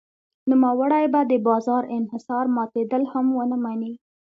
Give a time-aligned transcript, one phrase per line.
[0.51, 3.93] نوموړی به د بازار انحصار ماتېدل هم ونه مني.